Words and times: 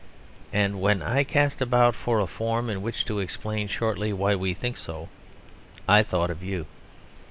And 0.51 0.81
when 0.81 1.03
I 1.03 1.23
cast 1.23 1.61
about 1.61 1.93
for 1.93 2.19
a 2.21 2.25
form 2.25 2.71
in 2.71 2.81
which 2.81 3.05
to 3.05 3.19
explain 3.19 3.67
shortly 3.67 4.11
why 4.11 4.33
we 4.35 4.55
think 4.55 4.77
so, 4.77 5.09
I 5.87 6.01
thought 6.01 6.31
of 6.31 6.41
you. 6.41 6.65